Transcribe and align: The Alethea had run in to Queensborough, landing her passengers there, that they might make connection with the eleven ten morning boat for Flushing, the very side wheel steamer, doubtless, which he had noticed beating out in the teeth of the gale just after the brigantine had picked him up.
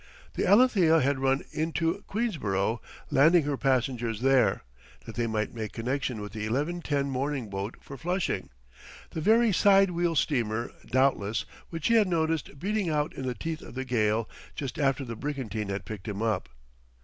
The 0.33 0.47
Alethea 0.47 0.99
had 1.01 1.19
run 1.19 1.43
in 1.51 1.73
to 1.73 2.03
Queensborough, 2.07 2.81
landing 3.11 3.43
her 3.43 3.55
passengers 3.55 4.21
there, 4.21 4.63
that 5.05 5.13
they 5.13 5.27
might 5.27 5.53
make 5.53 5.73
connection 5.73 6.21
with 6.21 6.33
the 6.33 6.43
eleven 6.43 6.81
ten 6.81 7.07
morning 7.11 7.51
boat 7.51 7.75
for 7.81 7.97
Flushing, 7.97 8.49
the 9.11 9.21
very 9.21 9.51
side 9.53 9.91
wheel 9.91 10.15
steamer, 10.15 10.71
doubtless, 10.87 11.45
which 11.69 11.85
he 11.89 11.93
had 11.93 12.07
noticed 12.07 12.57
beating 12.57 12.89
out 12.89 13.13
in 13.13 13.27
the 13.27 13.35
teeth 13.35 13.61
of 13.61 13.75
the 13.75 13.85
gale 13.85 14.27
just 14.55 14.79
after 14.79 15.05
the 15.05 15.15
brigantine 15.15 15.69
had 15.69 15.85
picked 15.85 16.07
him 16.07 16.23
up. 16.23 16.49